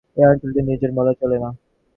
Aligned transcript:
এই 0.17 0.25
অঞ্চলটিকে 0.25 0.61
নির্জন 0.67 0.91
বলা 0.97 1.13
চলে 1.21 1.37
না। 1.39 1.49